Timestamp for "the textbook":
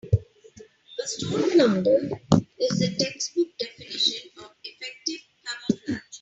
2.79-3.49